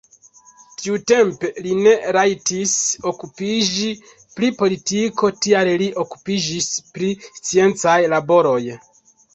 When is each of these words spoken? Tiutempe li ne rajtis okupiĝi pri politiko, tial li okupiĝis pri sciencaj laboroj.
Tiutempe 0.77 1.51
li 1.65 1.75
ne 1.81 1.93
rajtis 2.17 2.73
okupiĝi 3.11 3.93
pri 4.39 4.51
politiko, 4.63 5.33
tial 5.45 5.71
li 5.85 5.93
okupiĝis 6.07 6.73
pri 6.99 7.13
sciencaj 7.29 8.01
laboroj. 8.19 8.61